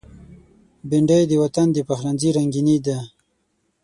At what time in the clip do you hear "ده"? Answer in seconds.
2.85-2.97